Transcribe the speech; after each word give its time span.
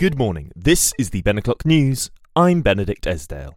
Good 0.00 0.16
morning. 0.16 0.50
This 0.56 0.94
is 0.98 1.10
the 1.10 1.20
Ben 1.20 1.36
O'Clock 1.36 1.66
News. 1.66 2.10
I'm 2.34 2.62
Benedict 2.62 3.06
Esdale. 3.06 3.54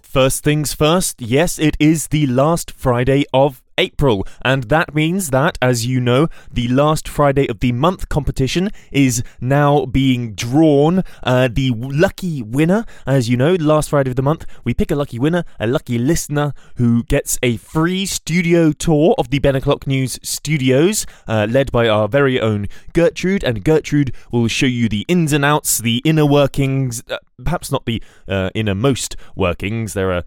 First 0.00 0.42
things 0.42 0.72
first, 0.72 1.20
yes, 1.20 1.58
it 1.58 1.76
is 1.78 2.08
the 2.08 2.26
last 2.26 2.70
Friday 2.70 3.26
of 3.30 3.61
April, 3.78 4.26
and 4.42 4.64
that 4.64 4.94
means 4.94 5.30
that, 5.30 5.58
as 5.60 5.86
you 5.86 6.00
know, 6.00 6.28
the 6.50 6.68
last 6.68 7.08
Friday 7.08 7.48
of 7.48 7.60
the 7.60 7.72
month 7.72 8.08
competition 8.08 8.70
is 8.90 9.22
now 9.40 9.86
being 9.86 10.34
drawn. 10.34 11.02
Uh, 11.22 11.48
the 11.50 11.70
lucky 11.76 12.42
winner, 12.42 12.84
as 13.06 13.28
you 13.28 13.36
know, 13.36 13.54
last 13.54 13.90
Friday 13.90 14.10
of 14.10 14.16
the 14.16 14.22
month, 14.22 14.44
we 14.64 14.74
pick 14.74 14.90
a 14.90 14.96
lucky 14.96 15.18
winner, 15.18 15.44
a 15.58 15.66
lucky 15.66 15.98
listener 15.98 16.54
who 16.76 17.02
gets 17.04 17.38
a 17.42 17.56
free 17.56 18.06
studio 18.06 18.72
tour 18.72 19.14
of 19.18 19.30
the 19.30 19.38
Ben 19.38 19.56
O'Clock 19.56 19.86
News 19.86 20.18
studios, 20.22 21.06
uh, 21.26 21.46
led 21.48 21.72
by 21.72 21.88
our 21.88 22.08
very 22.08 22.40
own 22.40 22.68
Gertrude, 22.92 23.44
and 23.44 23.64
Gertrude 23.64 24.14
will 24.30 24.48
show 24.48 24.66
you 24.66 24.88
the 24.88 25.04
ins 25.08 25.32
and 25.32 25.44
outs, 25.44 25.78
the 25.78 26.02
inner 26.04 26.26
workings, 26.26 27.02
uh, 27.10 27.18
perhaps 27.42 27.70
not 27.72 27.86
the 27.86 28.02
uh, 28.28 28.50
innermost 28.54 29.16
workings. 29.34 29.94
There 29.94 30.12
are 30.12 30.24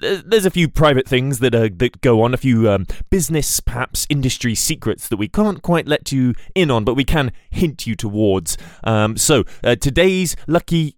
there's 0.00 0.46
a 0.46 0.50
few 0.50 0.68
private 0.68 1.06
things 1.06 1.38
that 1.40 1.54
uh, 1.54 1.68
that 1.76 2.00
go 2.00 2.22
on, 2.22 2.34
a 2.34 2.36
few 2.36 2.70
um, 2.70 2.86
business, 3.10 3.60
perhaps 3.60 4.06
industry 4.08 4.54
secrets 4.54 5.08
that 5.08 5.16
we 5.16 5.28
can't 5.28 5.62
quite 5.62 5.86
let 5.86 6.12
you 6.12 6.34
in 6.54 6.70
on, 6.70 6.84
but 6.84 6.94
we 6.94 7.04
can 7.04 7.32
hint 7.50 7.86
you 7.86 7.94
towards. 7.94 8.56
Um, 8.84 9.16
so 9.16 9.44
uh, 9.62 9.76
today's 9.76 10.36
lucky. 10.46 10.96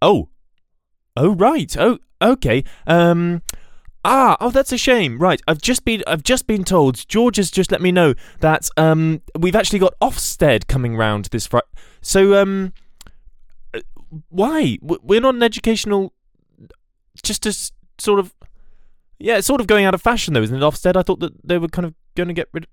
Oh, 0.00 0.28
oh 1.16 1.34
right. 1.34 1.76
Oh, 1.78 1.98
okay. 2.22 2.64
Um. 2.86 3.42
Ah, 4.04 4.36
oh, 4.40 4.50
that's 4.50 4.72
a 4.72 4.78
shame. 4.78 5.18
Right, 5.18 5.42
I've 5.48 5.60
just 5.60 5.84
been 5.84 6.02
I've 6.06 6.22
just 6.22 6.46
been 6.46 6.64
told. 6.64 7.06
George 7.08 7.36
has 7.36 7.50
just 7.50 7.72
let 7.72 7.82
me 7.82 7.92
know 7.92 8.14
that 8.40 8.70
um 8.76 9.22
we've 9.38 9.56
actually 9.56 9.80
got 9.80 9.94
Ofsted 10.00 10.66
coming 10.66 10.96
round 10.96 11.26
this 11.26 11.46
Friday. 11.46 11.66
So 12.00 12.40
um, 12.40 12.72
uh, 13.74 13.80
why 14.28 14.78
we're 14.80 15.20
not 15.20 15.34
an 15.34 15.42
educational 15.42 16.12
just 17.22 17.44
as 17.46 17.72
sort 17.98 18.20
of 18.20 18.34
yeah, 19.18 19.38
it's 19.38 19.46
sort 19.46 19.60
of 19.60 19.66
going 19.66 19.84
out 19.84 19.94
of 19.94 20.02
fashion 20.02 20.34
though, 20.34 20.42
isn't 20.42 20.56
it? 20.56 20.60
Ofsted, 20.60 20.96
I 20.96 21.02
thought 21.02 21.20
that 21.20 21.32
they 21.44 21.58
were 21.58 21.68
kind 21.68 21.86
of 21.86 21.94
going 22.14 22.28
to 22.28 22.34
get 22.34 22.48
rid. 22.52 22.66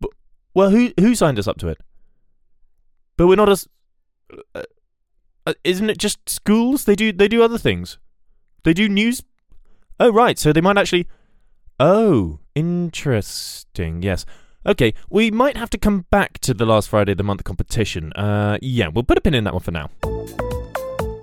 But, 0.00 0.10
well, 0.54 0.70
who 0.70 0.92
who 0.98 1.14
signed 1.14 1.38
us 1.38 1.46
up 1.46 1.58
to 1.58 1.68
it? 1.68 1.78
But 3.16 3.26
we're 3.26 3.36
not 3.36 3.50
as. 3.50 3.68
Uh, 4.54 4.62
uh, 5.46 5.54
isn't 5.64 5.90
it 5.90 5.98
just 5.98 6.28
schools? 6.28 6.84
They 6.84 6.94
do 6.94 7.12
they 7.12 7.28
do 7.28 7.42
other 7.42 7.58
things. 7.58 7.98
They 8.64 8.72
do 8.72 8.88
news. 8.88 9.22
Oh 9.98 10.10
right, 10.10 10.38
so 10.38 10.52
they 10.52 10.60
might 10.60 10.78
actually. 10.78 11.06
Oh, 11.78 12.40
interesting. 12.54 14.02
Yes. 14.02 14.24
Okay, 14.66 14.92
we 15.08 15.30
might 15.30 15.56
have 15.56 15.70
to 15.70 15.78
come 15.78 16.04
back 16.10 16.38
to 16.40 16.52
the 16.52 16.66
last 16.66 16.90
Friday 16.90 17.12
of 17.12 17.18
the 17.18 17.24
month 17.24 17.44
competition. 17.44 18.12
Uh, 18.12 18.58
yeah, 18.60 18.88
we'll 18.88 19.04
put 19.04 19.16
a 19.16 19.20
pin 19.22 19.34
in 19.34 19.44
that 19.44 19.54
one 19.54 19.62
for 19.62 19.70
now. 19.70 19.88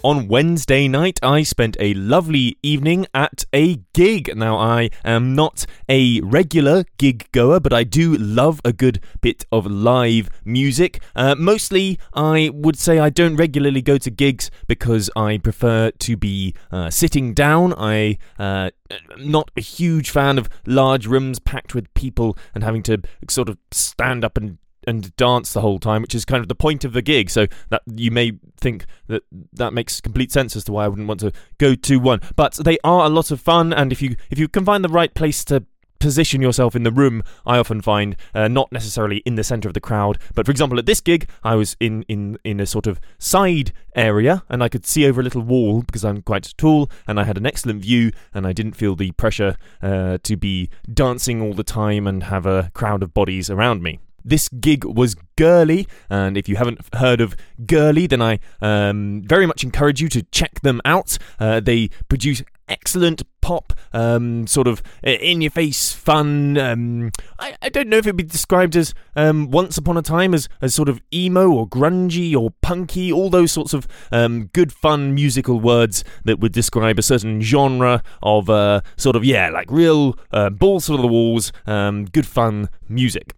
On 0.03 0.27
Wednesday 0.27 0.87
night, 0.87 1.19
I 1.23 1.43
spent 1.43 1.75
a 1.79 1.93
lovely 1.95 2.57
evening 2.61 3.07
at 3.13 3.45
a 3.51 3.77
gig. 3.93 4.35
Now, 4.37 4.57
I 4.57 4.89
am 5.03 5.33
not 5.33 5.65
a 5.89 6.21
regular 6.21 6.85
gig 6.97 7.29
goer, 7.31 7.59
but 7.59 7.73
I 7.73 7.83
do 7.83 8.15
love 8.15 8.61
a 8.63 8.71
good 8.71 9.01
bit 9.21 9.45
of 9.51 9.65
live 9.65 10.29
music. 10.45 11.01
Uh, 11.15 11.35
mostly, 11.35 11.99
I 12.13 12.51
would 12.53 12.77
say 12.77 12.99
I 12.99 13.09
don't 13.09 13.35
regularly 13.35 13.81
go 13.81 13.97
to 13.97 14.11
gigs 14.11 14.51
because 14.67 15.09
I 15.15 15.39
prefer 15.39 15.91
to 15.91 16.17
be 16.17 16.53
uh, 16.71 16.89
sitting 16.91 17.33
down. 17.33 17.73
I 17.77 18.19
uh, 18.37 18.69
not 19.17 19.49
a 19.57 19.61
huge 19.61 20.11
fan 20.11 20.37
of 20.37 20.47
large 20.65 21.07
rooms 21.07 21.39
packed 21.39 21.73
with 21.73 21.91
people 21.95 22.37
and 22.53 22.63
having 22.63 22.83
to 22.83 23.01
sort 23.29 23.49
of 23.49 23.57
stand 23.71 24.23
up 24.23 24.37
and 24.37 24.59
and 24.87 25.15
dance 25.17 25.53
the 25.53 25.61
whole 25.61 25.79
time, 25.79 26.01
which 26.01 26.15
is 26.15 26.25
kind 26.25 26.41
of 26.41 26.47
the 26.47 26.55
point 26.55 26.83
of 26.83 26.93
the 26.93 27.01
gig. 27.01 27.29
So 27.29 27.47
that 27.69 27.83
you 27.85 28.09
may 28.09 28.31
think 28.59 28.85
that 29.07 29.23
that 29.53 29.73
makes 29.73 30.01
complete 30.01 30.31
sense 30.31 30.55
as 30.55 30.63
to 30.63 30.71
why 30.71 30.85
I 30.85 30.87
wouldn't 30.87 31.07
want 31.07 31.19
to 31.19 31.33
go 31.57 31.75
to 31.75 31.97
one. 31.97 32.21
But 32.35 32.55
they 32.55 32.77
are 32.83 33.05
a 33.05 33.09
lot 33.09 33.29
of 33.29 33.41
fun, 33.41 33.73
and 33.73 33.91
if 33.91 34.01
you 34.01 34.15
if 34.31 34.39
you 34.39 34.47
can 34.47 34.65
find 34.65 34.83
the 34.83 34.89
right 34.89 35.13
place 35.13 35.43
to 35.45 35.65
position 35.99 36.41
yourself 36.41 36.75
in 36.75 36.83
the 36.83 36.91
room, 36.91 37.23
I 37.45 37.57
often 37.57 37.81
find 37.81 38.15
uh, 38.33 38.47
not 38.47 38.71
necessarily 38.71 39.17
in 39.25 39.35
the 39.35 39.43
center 39.43 39.67
of 39.67 39.73
the 39.73 39.81
crowd, 39.81 40.19
but 40.35 40.45
for 40.45 40.51
example, 40.51 40.79
at 40.79 40.85
this 40.85 41.01
gig, 41.01 41.29
I 41.43 41.55
was 41.55 41.75
in 41.79 42.03
in 42.03 42.37
in 42.43 42.59
a 42.59 42.65
sort 42.65 42.87
of 42.87 42.99
side 43.17 43.73
area, 43.95 44.43
and 44.49 44.63
I 44.63 44.69
could 44.69 44.85
see 44.85 45.07
over 45.07 45.21
a 45.21 45.23
little 45.23 45.41
wall 45.41 45.81
because 45.81 46.05
I'm 46.05 46.21
quite 46.21 46.53
tall, 46.57 46.89
and 47.07 47.19
I 47.19 47.23
had 47.23 47.37
an 47.37 47.45
excellent 47.45 47.81
view, 47.81 48.11
and 48.33 48.45
I 48.45 48.53
didn't 48.53 48.73
feel 48.73 48.95
the 48.95 49.11
pressure 49.13 49.57
uh, 49.81 50.19
to 50.23 50.37
be 50.37 50.69
dancing 50.91 51.41
all 51.41 51.53
the 51.53 51.63
time 51.63 52.07
and 52.07 52.23
have 52.23 52.45
a 52.45 52.71
crowd 52.73 53.03
of 53.03 53.13
bodies 53.13 53.49
around 53.49 53.83
me. 53.83 53.99
This 54.27 54.49
gig 54.49 54.83
was 54.83 55.15
Girli, 55.37 55.87
and 56.09 56.35
if 56.35 56.49
you 56.49 56.57
haven't 56.57 56.81
heard 56.95 57.21
of 57.21 57.33
Girli, 57.65 58.09
then 58.09 58.21
I 58.21 58.39
um, 58.59 59.23
very 59.25 59.45
much 59.45 59.63
encourage 59.63 60.01
you 60.01 60.09
to 60.09 60.21
check 60.23 60.59
them 60.59 60.81
out. 60.83 61.17
Uh, 61.39 61.61
they 61.61 61.89
produce 62.09 62.43
excellent 62.67 63.23
pop, 63.39 63.71
um, 63.93 64.45
sort 64.45 64.67
of 64.67 64.83
in 65.01 65.39
your 65.39 65.51
face 65.51 65.93
fun. 65.93 66.57
Um, 66.57 67.11
I, 67.39 67.55
I, 67.61 67.69
don't 67.69 67.87
know 67.87 67.95
if 67.95 68.05
it'd 68.05 68.17
be 68.17 68.23
described 68.23 68.75
as 68.75 68.93
um, 69.15 69.49
once 69.49 69.77
upon 69.77 69.95
a 69.95 70.01
time 70.01 70.33
as, 70.33 70.49
as 70.61 70.75
sort 70.75 70.89
of 70.89 70.99
emo 71.13 71.49
or 71.49 71.65
grungy 71.65 72.35
or 72.35 72.51
punky, 72.61 73.09
all 73.09 73.29
those 73.29 73.53
sorts 73.53 73.73
of 73.73 73.87
um, 74.11 74.47
good 74.47 74.73
fun 74.73 75.15
musical 75.15 75.61
words 75.61 76.03
that 76.25 76.41
would 76.41 76.51
describe 76.51 76.99
a 76.99 77.03
certain 77.03 77.39
genre 77.39 78.03
of 78.21 78.49
uh, 78.49 78.81
sort 78.97 79.15
of, 79.15 79.23
yeah, 79.23 79.49
like 79.49 79.71
real 79.71 80.19
uh, 80.33 80.49
balls 80.49 80.87
to 80.87 80.97
the 80.97 81.07
walls, 81.07 81.53
um, 81.65 82.03
good 82.03 82.27
fun 82.27 82.67
music 82.89 83.33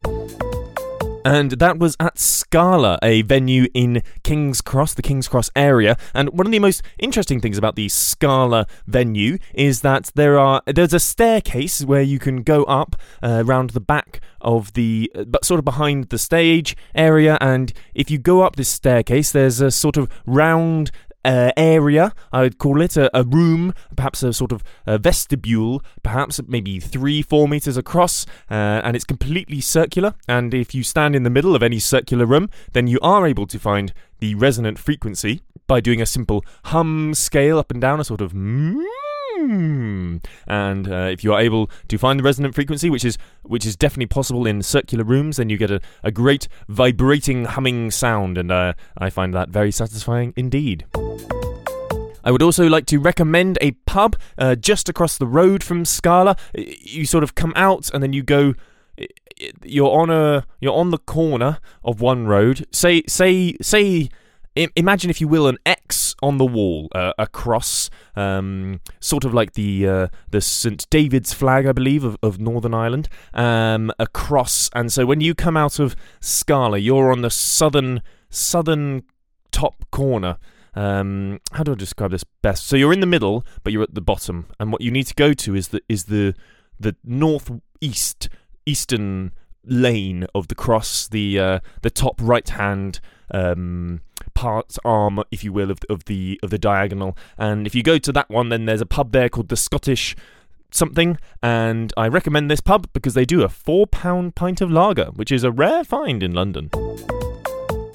and 1.26 1.52
that 1.52 1.78
was 1.78 1.96
at 2.00 2.18
Scala, 2.18 2.98
a 3.04 3.22
venue 3.24 3.68
in 3.74 4.02
King's 4.24 4.62
Cross, 4.62 4.94
the 4.96 5.02
King's 5.02 5.28
Cross 5.28 5.50
area. 5.56 5.98
And 6.14 6.30
one 6.30 6.46
of 6.46 6.52
the 6.52 6.60
most 6.60 6.82
interesting 6.98 7.40
things 7.40 7.58
about 7.58 7.76
the 7.76 7.90
Scala 7.90 8.68
venue 8.88 9.38
is 9.54 9.82
that 9.82 10.12
there 10.16 10.40
are 10.40 10.62
there's 10.66 10.94
a 10.94 11.00
staircase 11.00 11.84
where 11.84 12.02
you 12.02 12.20
can 12.20 12.44
go 12.44 12.64
up 12.64 12.96
uh, 13.22 13.44
around 13.46 13.72
the 13.72 13.80
back 13.80 14.22
of 14.42 14.74
the, 14.74 15.12
uh, 15.16 15.26
but 15.26 15.44
sort 15.44 15.60
of 15.60 15.66
behind 15.66 16.10
the 16.10 16.18
stage 16.18 16.76
area. 16.96 17.38
And 17.42 17.74
if 17.94 18.10
you 18.10 18.18
go 18.18 18.42
up 18.42 18.56
this 18.56 18.70
staircase, 18.70 19.32
there's 19.32 19.62
a 19.62 19.72
sort 19.72 19.98
of 19.98 20.10
round 20.26 20.92
uh, 21.26 21.52
area, 21.58 22.14
I 22.32 22.42
would 22.42 22.58
call 22.58 22.82
it, 22.82 22.98
a, 22.98 23.16
a, 23.18 23.24
room, 23.24 23.74
perhaps 23.96 24.24
a 24.24 24.34
sort 24.34 24.52
of 24.52 24.64
a 24.86 24.98
vestibule, 24.98 25.84
perhaps 26.04 26.40
maybe 26.48 26.80
three, 26.80 27.22
four 27.22 27.48
meters 27.48 27.78
across, 27.78 28.26
uh, 28.50 28.82
and 28.84 28.96
it's 28.96 29.06
completely 29.06 29.62
circular. 29.62 30.16
And 30.28 30.54
if 30.54 30.74
you 30.74 30.84
stand 30.84 31.16
in 31.16 31.24
the 31.24 31.30
middle 31.30 31.56
of 31.56 31.64
any 31.64 31.80
circular 31.80 32.26
room, 32.26 32.50
then 32.74 32.88
you 32.88 33.00
are 33.02 33.28
able 33.28 33.48
to 33.48 33.60
find 33.60 33.94
the 34.20 34.36
resonant 34.36 34.80
frequency 34.80 35.42
by 35.68 35.80
doing 35.80 36.02
a 36.02 36.06
simple 36.06 36.44
hum 36.66 37.14
scale 37.14 37.60
up 37.60 37.72
and 37.72 37.80
down, 37.80 38.00
a 38.00 38.04
sort 38.04 38.22
of 38.22 38.34
mm, 38.34 38.84
and 40.48 40.92
uh, 40.92 41.10
if 41.12 41.24
you 41.24 41.34
are 41.34 41.40
able 41.40 41.70
to 41.88 41.98
find 41.98 42.20
the 42.20 42.24
resonant 42.24 42.56
frequency, 42.56 42.90
which 42.90 43.06
is 43.06 43.18
which 43.44 43.66
is 43.66 43.76
definitely 43.76 44.08
possible 44.08 44.46
in 44.46 44.62
circular 44.62 45.04
rooms, 45.04 45.38
then 45.38 45.50
you 45.50 45.58
get 45.58 45.72
a, 45.72 45.82
a 46.04 46.12
great 46.12 46.48
vibrating 46.68 47.46
humming 47.46 47.92
sound, 47.92 48.38
and 48.38 48.52
uh, 48.52 48.74
I 48.98 49.10
find 49.10 49.34
that 49.34 49.50
very 49.50 49.72
satisfying 49.72 50.34
indeed. 50.36 50.86
I 52.24 52.32
would 52.32 52.44
also 52.44 52.68
like 52.68 52.86
to 52.88 53.00
recommend 53.00 53.58
a 53.62 53.72
pub 53.72 54.18
uh, 54.38 54.56
just 54.56 54.90
across 54.90 55.18
the 55.18 55.26
road 55.26 55.64
from 55.64 55.86
Scala. 55.86 56.36
You 56.54 57.06
sort 57.06 57.24
of 57.24 57.34
come 57.34 57.54
out 57.56 57.90
and 57.94 58.04
then 58.04 58.14
you 58.14 58.24
go 58.24 58.56
you're 59.64 59.90
on 59.90 60.10
a 60.10 60.46
you're 60.60 60.74
on 60.74 60.92
the 60.92 60.98
corner 60.98 61.60
of 61.84 62.02
one 62.02 62.28
road. 62.28 62.66
Say 62.72 63.04
say 63.08 63.56
say 63.62 64.10
imagine 64.76 65.10
if 65.10 65.22
you 65.22 65.28
will 65.28 65.48
an 65.48 65.58
X 65.66 66.16
on 66.22 66.38
the 66.38 66.46
wall, 66.46 66.90
uh, 66.94 67.14
a 67.18 67.28
cross, 67.28 67.90
um, 68.16 68.82
sort 69.00 69.24
of 69.24 69.34
like 69.34 69.54
the 69.54 69.88
uh, 69.88 70.08
the 70.32 70.42
St 70.42 70.90
David's 70.90 71.34
flag, 71.34 71.66
I 71.66 71.72
believe, 71.72 72.04
of, 72.04 72.18
of 72.22 72.40
Northern 72.40 72.74
Ireland, 72.74 73.10
um, 73.34 73.92
a 74.00 74.08
cross. 74.08 74.70
And 74.74 74.92
so 74.92 75.06
when 75.06 75.22
you 75.22 75.34
come 75.36 75.58
out 75.58 75.80
of 75.80 75.96
Scala, 76.20 76.78
you're 76.78 77.12
on 77.12 77.22
the 77.22 77.30
southern 77.30 78.02
southern 78.30 79.04
top 79.52 79.86
corner. 79.92 80.38
Um, 80.76 81.40
how 81.54 81.64
do 81.64 81.72
I 81.72 81.76
describe 81.76 82.12
this 82.12 82.24
best? 82.24 82.68
So 82.68 82.76
you're 82.76 82.94
in 82.94 83.00
the 83.00 83.08
middle, 83.08 83.46
but 83.64 83.74
you're 83.74 83.84
at 83.84 83.96
the 83.96 84.02
bottom, 84.02 84.48
and 84.60 84.72
what 84.72 84.82
you 84.82 84.92
need 84.92 85.08
to 85.08 85.16
go 85.16 85.34
to 85.34 85.56
is 85.56 85.70
the 85.70 85.82
is 85.90 86.06
the 86.06 86.36
the 86.80 86.96
northeast 87.04 88.30
eastern 88.66 89.32
lane 89.66 90.26
of 90.34 90.48
the 90.48 90.56
cross, 90.56 91.08
the 91.08 91.40
uh, 91.40 91.60
the 91.82 91.90
top 91.90 92.20
right 92.22 92.48
hand 92.48 93.00
um, 93.32 94.02
part 94.40 94.78
arm, 94.86 95.22
if 95.32 95.44
you 95.44 95.52
will, 95.52 95.70
of, 95.70 95.80
of 95.90 96.06
the 96.06 96.40
of 96.42 96.50
the 96.50 96.58
diagonal. 96.58 97.18
And 97.38 97.68
if 97.68 97.76
you 97.76 97.84
go 97.84 97.98
to 97.98 98.12
that 98.14 98.30
one, 98.30 98.48
then 98.48 98.64
there's 98.66 98.80
a 98.80 98.86
pub 98.86 99.12
there 99.12 99.28
called 99.28 99.50
the 99.50 99.58
Scottish 99.58 100.16
something, 100.72 101.18
and 101.44 101.92
I 101.98 102.08
recommend 102.08 102.50
this 102.50 102.62
pub 102.62 102.88
because 102.94 103.16
they 103.16 103.26
do 103.26 103.44
a 103.44 103.50
four 103.50 103.86
pound 103.86 104.36
pint 104.36 104.62
of 104.62 104.72
lager, 104.72 105.08
which 105.08 105.30
is 105.30 105.44
a 105.44 105.52
rare 105.52 105.84
find 105.84 106.24
in 106.24 106.34
London. 106.34 106.70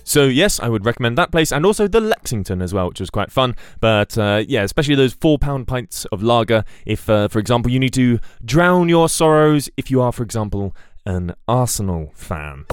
So 0.05 0.25
yes, 0.25 0.61
I 0.61 0.69
would 0.69 0.85
recommend 0.85 1.17
that 1.17 1.33
place, 1.33 1.51
and 1.51 1.65
also 1.65 1.89
the 1.89 2.01
Lexington 2.01 2.61
as 2.61 2.75
well, 2.75 2.89
which 2.89 3.01
was 3.01 3.09
quite 3.09 3.33
fun. 3.33 3.57
But 3.81 4.19
uh, 4.19 4.45
yeah, 4.47 4.65
especially 4.65 4.97
those 4.97 5.15
four-pound 5.15 5.67
pints 5.67 6.05
of 6.13 6.23
lager. 6.23 6.63
If, 6.85 7.09
uh, 7.09 7.29
for 7.29 7.39
example, 7.39 7.73
you 7.73 7.81
need 7.81 7.95
to 7.95 8.19
drown 8.45 8.91
your 8.91 9.09
sorrows, 9.09 9.71
if 9.79 9.91
you 9.91 10.03
are, 10.03 10.13
for 10.13 10.23
example, 10.23 10.77
an 11.07 11.35
Arsenal 11.49 12.13
fan. 12.15 12.67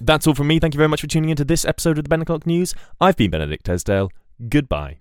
That's 0.00 0.26
all 0.26 0.34
from 0.34 0.48
me. 0.48 0.58
Thank 0.58 0.74
you 0.74 0.78
very 0.78 0.88
much 0.88 1.00
for 1.00 1.06
tuning 1.06 1.30
into 1.30 1.44
this 1.44 1.64
episode 1.64 1.98
of 1.98 2.04
the 2.04 2.08
Ben 2.08 2.22
O'Clock 2.22 2.46
News. 2.46 2.74
I've 3.00 3.16
been 3.16 3.30
Benedict 3.30 3.68
Esdale. 3.68 4.10
Goodbye. 4.48 4.98